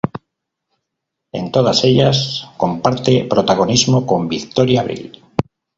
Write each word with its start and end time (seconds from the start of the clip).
En 1.31 1.51
todas 1.51 1.83
ellas 1.83 2.49
comparte 2.57 3.25
protagonismo 3.29 4.03
con 4.07 4.27
Victoria 4.27 4.81
Abril. 4.81 5.21